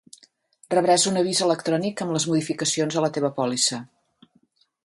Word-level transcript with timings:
Rebràs 0.73 1.05
un 1.11 1.19
avís 1.21 1.41
electrònic 1.49 2.03
amb 2.05 2.17
les 2.17 2.27
modificacions 2.31 2.99
a 3.03 3.07
la 3.07 3.15
teva 3.19 3.35
pòlissa. 3.41 3.83